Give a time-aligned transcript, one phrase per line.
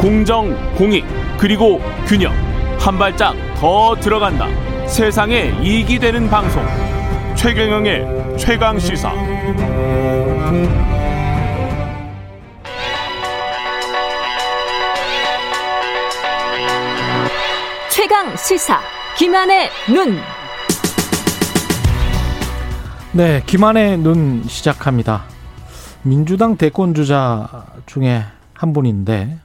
[0.00, 1.04] 공정, 공익,
[1.36, 2.32] 그리고 균형.
[2.78, 4.46] 한 발짝 더 들어간다.
[4.86, 6.64] 세상에 이익이 되는 방송.
[7.36, 9.12] 최경영의 최강 시사.
[17.90, 18.80] 최강 시사.
[19.18, 20.18] 김한의 눈.
[23.12, 25.24] 네, 김한의 눈 시작합니다.
[26.02, 28.24] 민주당 대권 주자 중에
[28.54, 29.40] 한 분인데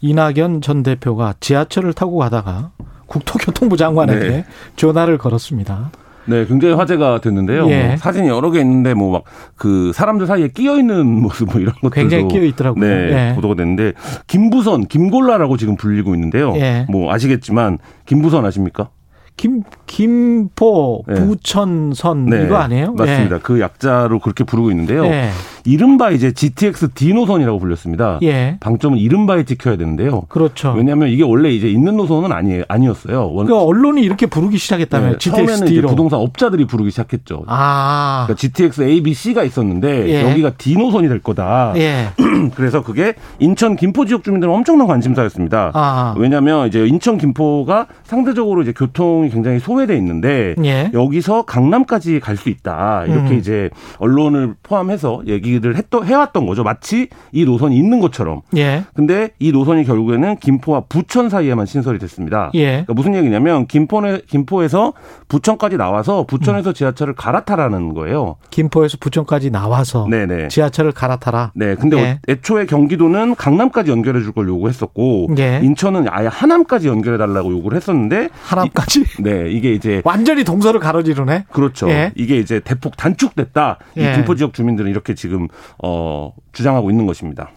[0.00, 2.70] 이낙연 전 대표가 지하철을 타고 가다가
[3.06, 4.44] 국토교통부 장관에게 네.
[4.76, 5.90] 전화를 걸었습니다.
[6.28, 7.68] 네, 굉장히 화제가 됐는데요.
[7.70, 7.86] 예.
[7.86, 9.24] 뭐 사진이 여러 개 있는데 뭐 막
[9.54, 12.84] 그 사람들 사이에 끼어 있는 모습 뭐 이런 것들도 굉장히 끼어 있더라고요.
[12.84, 13.34] 네, 예.
[13.36, 13.92] 보도가 됐는데
[14.26, 16.52] 김부선, 김골라라고 지금 불리고 있는데요.
[16.56, 16.84] 예.
[16.90, 18.88] 뭐 아시겠지만 김부선 아십니까?
[19.36, 21.14] 김 김포 네.
[21.14, 22.44] 부천선 네.
[22.44, 22.94] 이거 아니에요?
[22.94, 23.36] 맞습니다.
[23.36, 23.42] 네.
[23.42, 25.02] 그 약자로 그렇게 부르고 있는데요.
[25.02, 25.30] 네.
[25.64, 28.18] 이른바 이제 GTX D 노선이라고 불렸습니다.
[28.22, 28.56] 예.
[28.60, 30.22] 방점은 이른바에 찍혀야 되는데요.
[30.28, 30.72] 그렇죠.
[30.72, 33.30] 왜냐하면 이게 원래 이제 있는 노선은 아니 아니었어요.
[33.30, 35.18] 그러니까 언론이 이렇게 부르기 시작했다면 네.
[35.18, 35.78] GTX 처음에는 D로.
[35.78, 37.44] 이제 부동산 업자들이 부르기 시작했죠.
[37.46, 38.24] 아.
[38.26, 40.30] 그러니까 GTX A, B, C가 있었는데 예.
[40.30, 41.74] 여기가 D 노선이 될 거다.
[41.76, 42.08] 예.
[42.50, 45.72] 그래서 그게 인천 김포 지역 주민들은 엄청난 관심사였습니다.
[45.74, 46.14] 아.
[46.18, 50.90] 왜냐하면 이제 인천 김포가 상대적으로 이제 교통이 굉장히 소외돼 있는데 예.
[50.92, 53.04] 여기서 강남까지 갈 수 있다.
[53.06, 53.38] 이렇게 음.
[53.38, 56.62] 이제 언론을 포함해서 얘기 얘기를 했던, 해왔던 거죠.
[56.62, 58.42] 마치 이 노선이 있는 것처럼.
[58.56, 58.84] 예.
[58.94, 62.50] 근데 이 노선이 결국에는 김포와 부천 사이에만 신설이 됐습니다.
[62.54, 62.66] 예.
[62.66, 64.92] 그러니까 무슨 얘기냐면 김포에, 김포에서
[65.28, 66.74] 부천까지 나와서 부천에서 음.
[66.74, 68.36] 지하철을 갈아타라는 거예요.
[68.50, 70.48] 김포에서 부천까지 나와서 네네.
[70.48, 71.52] 지하철을 갈아타라.
[71.54, 71.74] 네.
[71.74, 72.34] 근데 예.
[72.36, 75.60] 애초에 경기도는 강남까지 연결해 줄 걸 요구했었고 예.
[75.62, 79.00] 인천은 아예 하남까지 연결해 달라고 요구를 했었는데 하남까지?
[79.00, 79.50] 이, 네.
[79.50, 81.44] 이게 이제 완전히 동서를 가로지르네.
[81.50, 81.88] 그렇죠.
[81.88, 82.12] 예.
[82.16, 83.78] 이게 이제 대폭 단축됐다.
[83.96, 84.12] 이 예.
[84.14, 85.48] 김포 지역 주민들은 이렇게 지금
[85.82, 87.50] 어, 주장하고 있는 것입니다.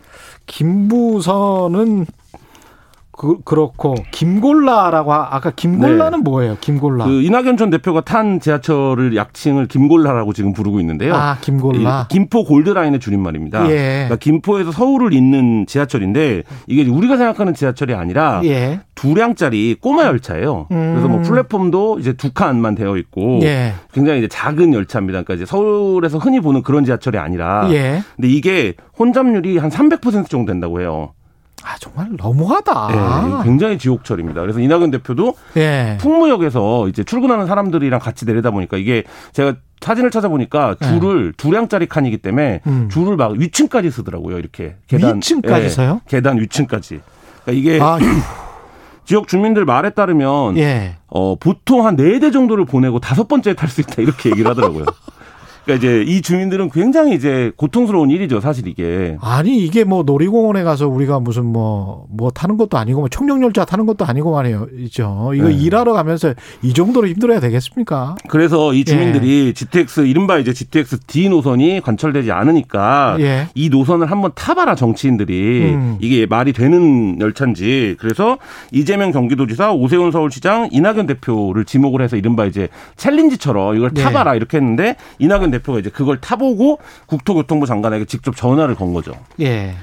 [0.45, 2.05] 김부선은
[3.19, 6.23] 그, 그렇고 김골라라고 아까 김골라는 네.
[6.23, 6.55] 뭐예요?
[6.61, 7.03] 김골라.
[7.03, 11.13] 그 이낙연 전 대표가 탄 지하철을 약칭을 김골라라고 지금 부르고 있는데요.
[11.15, 12.07] 아, 김골라.
[12.09, 13.69] 김포 골드라인의 줄임말입니다.
[13.71, 13.75] 예.
[14.05, 18.79] 그러니까 김포에서 서울을 잇는 지하철인데 이게 우리가 생각하는 지하철이 아니라 예.
[18.95, 20.67] 두 량짜리 꼬마 열차예요.
[20.71, 20.91] 음.
[20.93, 23.73] 그래서 뭐 플랫폼도 이제 두 칸만 되어 있고 예.
[23.91, 25.23] 굉장히 이제 작은 열차입니다.
[25.23, 28.01] 그러니까 이제 서울에서 흔히 보는 그런 지하철이 아니라 예.
[28.15, 31.11] 근데 이게 혼잡률이 한 300% 정도 된다고 해요.
[31.63, 32.87] 아 정말 너무하다.
[33.37, 34.41] 네, 굉장히 지옥철입니다.
[34.41, 35.97] 그래서 이낙연 대표도 네.
[35.99, 39.03] 풍무역에서 이제 출근하는 사람들이랑 같이 내리다 보니까 이게
[39.33, 41.31] 제가 사진을 찾아보니까 줄을 네.
[41.37, 42.89] 두 량짜리 칸이기 때문에 음.
[42.91, 44.37] 줄을 막 위층까지 쓰더라고요.
[44.39, 46.01] 이렇게 계단 위층까지 예, 서요?
[46.07, 46.99] 계단 위층까지.
[47.43, 47.97] 그러니까 이게 아,
[49.05, 50.97] 지역 주민들 말에 따르면 예.
[51.07, 54.85] 어, 보통 한 네 대 정도를 보내고 다섯 번째 탈 수 있다 이렇게 얘기를 하더라고요.
[55.69, 59.17] 그러니까 이제 이 주민들은 굉장히 이제 고통스러운 일이죠, 사실 이게.
[59.21, 63.85] 아니 이게 뭐 놀이공원에 가서 우리가 무슨 뭐뭐 뭐 타는 것도 아니고 뭐 청룡열차 타는
[63.85, 65.31] 것도 아니고 말이에요, 있죠.
[65.35, 65.53] 이거 네.
[65.53, 68.15] 일하러 가면서 이 정도로 힘들어야 되겠습니까?
[68.27, 69.53] 그래서 이 주민들이 예.
[69.53, 73.47] GTX 이른바 이제 GTX D 노선이 관철되지 않으니까 예.
[73.53, 75.97] 이 노선을 한번 타봐라 정치인들이 음.
[76.01, 78.39] 이게 말이 되는 열차인지 그래서
[78.71, 84.01] 이재명 경기도지사 오세훈 서울시장 이낙연 대표를 지목을 해서 이른바 이제 챌린지처럼 이걸 예.
[84.01, 84.37] 타봐라 예.
[84.37, 89.13] 이렇게 했는데 이낙연 대표 가 이제 그걸 타보고 국토교통부 장관에게 직접 전화를 건 거죠.
[89.39, 89.75] 예.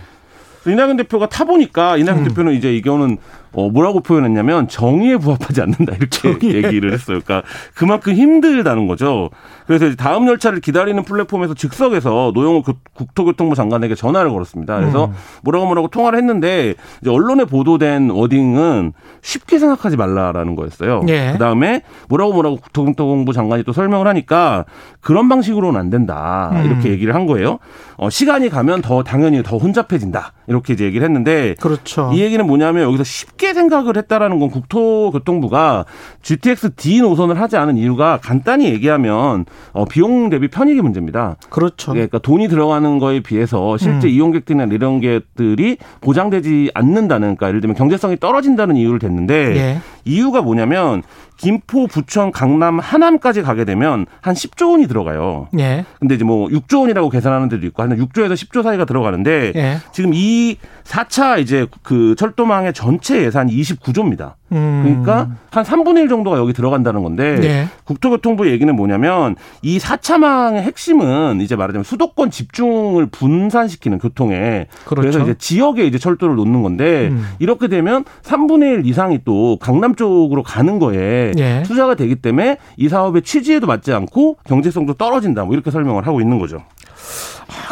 [0.67, 2.29] 이낙연 대표가 타보니까 이낙연 음.
[2.29, 3.19] 대표는 이제 이거는
[3.57, 6.37] 어, 뭐라고 표현했냐면 정의에 부합하지 않는다 이렇게.
[6.57, 7.21] 얘기를 했어요.
[7.25, 7.43] 그러니까
[7.75, 9.31] 그만큼 힘들다는 거죠.
[9.67, 12.63] 그래서 다음 열차를 기다리는 플랫폼에서 즉석에서 노영호
[12.95, 14.79] 국토교통부 장관에게 전화를 걸었습니다.
[14.79, 15.15] 그래서 음.
[15.43, 16.75] 뭐라고 뭐라고 통화를 했는데
[17.07, 21.03] 언론에 보도된 워딩은 쉽게 생각하지 말라라는 거였어요.
[21.09, 21.31] 예.
[21.33, 24.67] 그 다음에 뭐라고 뭐라고 국토교통부 장관이 또 설명을 하니까
[25.01, 26.65] 그런 방식으로는 안 된다 음.
[26.65, 27.59] 이렇게 얘기를 한 거예요.
[27.97, 32.11] 어, 시간이 가면 더 당연히 더 혼잡해진다 이렇게 이제 얘기를 했는데 그렇죠.
[32.13, 35.85] 이 얘기는 뭐냐면 여기서 쉽게 쉽게 생각을 했다라는 건 국토교통부가
[36.23, 41.37] GTX D 노선을 하지 않은 이유가 간단히 얘기하면 어, 비용 대비 편익의 문제입니다.
[41.49, 41.93] 그렇죠.
[41.93, 44.13] 그러니까 돈이 들어가는 거에 비해서 실제 음.
[44.13, 49.79] 이용객들이나 이런 것들이 보장되지 않는다는 그러니까 예를 들면 경제성이 떨어진다는 이유를 댔는데 예.
[50.05, 51.03] 이유가 뭐냐면
[51.37, 55.49] 김포, 부천, 강남, 하남까지 가게 되면 한 10조 원이 들어가요.
[55.59, 55.85] 예.
[55.99, 59.77] 근데 이제 뭐 6조 원이라고 계산하는 데도 있고 한 6조에서 10조 사이가 들어가는데 예.
[59.93, 64.35] 지금 이 4차 이제 그 철도망의 전체 예산 이 29조입니다.
[64.53, 64.83] 음.
[64.85, 67.69] 그러니까 한 3분의 1 정도가 여기 들어간다는 건데 예.
[67.85, 75.01] 국토교통부 얘기는 뭐냐면 이 4차망의 핵심은 이제 말하자면 수도권 집중을 분산시키는 교통에 그렇죠.
[75.01, 77.27] 그래서 이제 지역에 이제 철도를 놓는 건데 음.
[77.39, 81.63] 이렇게 되면 3분의 1 이상이 또 강남 쪽으로 가는 거에 예.
[81.65, 85.45] 투자가 되기 때문에 이 사업의 취지에도 맞지 않고 경제성도 떨어진다.
[85.45, 86.63] 뭐 이렇게 설명을 하고 있는 거죠.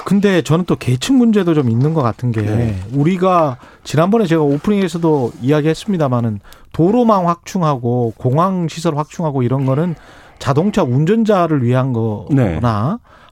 [0.05, 2.79] 아, 근데 저는 또 계층 문제도 좀 있는 것 같은 게 네.
[2.93, 6.41] 우리가 지난번에 제가 오프닝에서도 이야기했습니다마는
[6.73, 9.95] 도로망 확충하고 공항 시설 확충하고 이런 거는
[10.39, 12.61] 자동차 운전자를 위한 거나 네.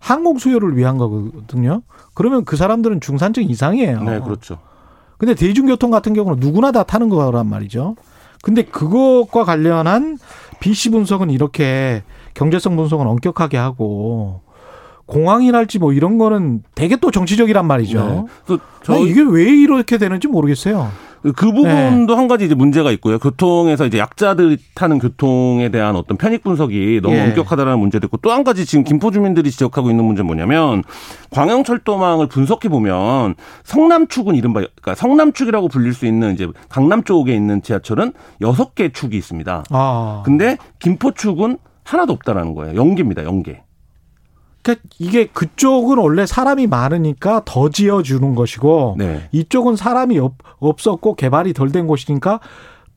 [0.00, 1.82] 항공 수요를 위한 거거든요.
[2.14, 4.02] 그러면 그 사람들은 중산층 이상이에요.
[4.02, 4.58] 네, 그렇죠.
[5.18, 7.96] 근데 대중교통 같은 경우는 누구나 다 타는 거란 말이죠.
[8.42, 10.18] 근데 그것과 관련한
[10.58, 12.02] BC 분석은 이렇게
[12.34, 14.40] 경제성 분석은 엄격하게 하고
[15.06, 18.26] 공항이랄지 뭐 이런 거는 되게 또 정치적이란 말이죠.
[18.48, 18.56] 네.
[18.82, 20.90] 저 이게 왜 이렇게 되는지 모르겠어요.
[21.22, 22.16] 그 부분도 네.
[22.16, 23.20] 한 가지 이제 문제가 있고요.
[23.20, 27.22] 교통에서 이제 약자들이 타는 교통에 대한 어떤 편익 분석이 너무 예.
[27.22, 30.82] 엄격하다는 문제도 있고 또 한 가지 지금 김포 주민들이 지적하고 있는 문제는 뭐냐면
[31.30, 38.14] 광양철도망을 분석해 보면 성남축은 이른바 그러니까 성남축이라고 불릴 수 있는 이제 강남 쪽에 있는 지하철은
[38.40, 39.64] 여섯 개 축이 있습니다.
[39.70, 40.22] 아.
[40.24, 42.74] 근데 김포축은 하나도 없다라는 거예요.
[42.74, 43.22] 연계입니다.
[43.24, 43.62] 연계.
[44.62, 49.28] 그러니까 이게 그쪽은 원래 사람이 많으니까 더 지어주는 것이고 네.
[49.32, 52.40] 이쪽은 사람이 없, 없었고 개발이 덜 된 곳이니까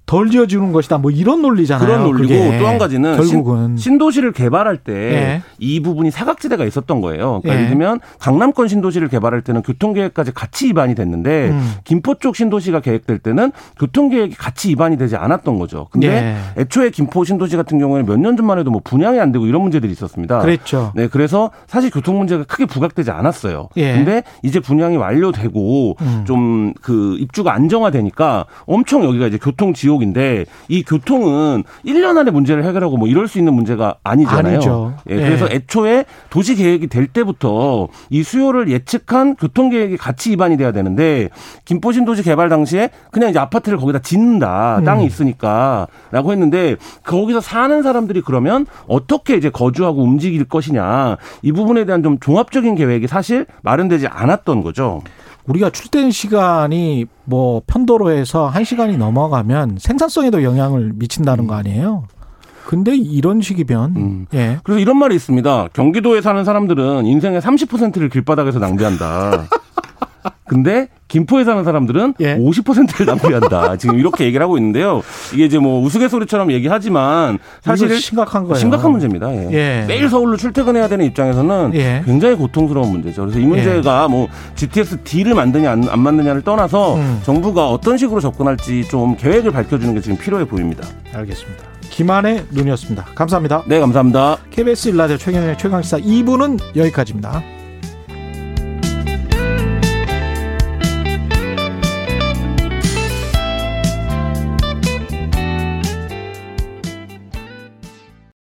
[0.05, 0.97] 덜 지어주는 것이다.
[0.99, 1.87] 뭐 이런 논리잖아요.
[1.87, 5.79] 그런 논리고 또 한 가지는 결국은 신, 도시를 개발할 때이 네.
[5.83, 7.41] 부분이 사각지대가 있었던 거예요.
[7.41, 7.55] 그러니까 네.
[7.55, 11.73] 예를 들면 강남권 신도시를 개발할 때는 교통계획까지 같이 입안이 됐는데 음.
[11.83, 15.87] 김포 쪽 신도시가 계획될 때는 교통계획이 같이 입안이 되지 않았던 거죠.
[15.91, 16.37] 근데 네.
[16.57, 19.91] 애초에 김포 신도시 같은 경우에는 몇 년 전만 해도 뭐 분양이 안 되고 이런 문제들이
[19.91, 20.39] 있었습니다.
[20.39, 20.91] 그랬죠.
[20.95, 23.69] 네, 그래서 사실 교통 문제가 크게 부각되지 않았어요.
[23.77, 23.93] 예.
[23.93, 26.23] 근데 이제 분양이 완료되고 음.
[26.25, 32.97] 좀그 입주가 안정화되니까 엄청 여기가 이제 교통 지역 지옥인데 이 교통은 1년 안에 문제를 해결하고
[32.97, 34.55] 뭐 이럴 수 있는 문제가 아니잖아요.
[34.55, 34.93] 아니죠.
[35.09, 35.55] 예, 그래서 예.
[35.55, 41.29] 애초에 도시 계획이 될 때부터 이 수요를 예측한 교통 계획이 같이 입안이 돼야 되는데
[41.65, 44.81] 김포 신 도시 개발 당시에 그냥 이제 아파트를 거기다 짓는다.
[44.85, 45.07] 땅이 음.
[45.07, 51.17] 있으니까라고 했는데 거기서 사는 사람들이 그러면 어떻게 이제 거주하고 움직일 것이냐.
[51.41, 55.01] 이 부분에 대한 좀 종합적인 계획이 사실 마련되지 않았던 거죠.
[55.47, 62.07] 우리가 출퇴근 시간이 뭐 편도로에서 한시간이 넘어가면 생산성에도 영향을 미친다는 거 아니에요?
[62.65, 64.25] 근데 이런 식이면 음.
[64.33, 64.57] 예.
[64.63, 65.69] 그래서 이런 말이 있습니다.
[65.73, 69.47] 경기도에 사는 사람들은 인생의 30%를 길바닥에서 낭비한다.
[70.47, 72.35] 근데 김포에 사는 사람들은 예.
[72.37, 73.77] 50%를 낭비한다.
[73.77, 75.01] 지금 이렇게 얘기를 하고 있는데요.
[75.33, 78.55] 이게 이제 뭐 우스갯소리처럼 얘기하지만 사실 심각한 거예요.
[78.55, 79.31] 심각한 문제입니다.
[79.33, 79.49] 예.
[79.51, 79.85] 예.
[79.87, 82.01] 매일 서울로 출퇴근해야 되는 입장에서는 예.
[82.05, 83.21] 굉장히 고통스러운 문제죠.
[83.21, 84.11] 그래서 이 문제가 예.
[84.11, 87.21] 뭐 GTS D를 만드냐 안, 안 만드냐를 떠나서 음.
[87.23, 90.87] 정부가 어떤 식으로 접근할지 좀 계획을 밝혀주는 게 지금 필요해 보입니다.
[91.13, 91.63] 알겠습니다.
[91.89, 93.05] 김한의 눈이었습니다.
[93.15, 93.63] 감사합니다.
[93.67, 94.37] 네, 감사합니다.
[94.51, 97.41] KBS 일라디오 최경의 최강시사 2부는 여기까지입니다.